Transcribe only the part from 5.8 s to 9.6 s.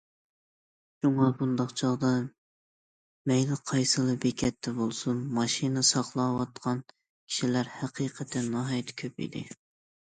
ساقلاۋاتقان كىشىلەر ھەقىقەتەن ناھايىتى كۆپ ئىدى.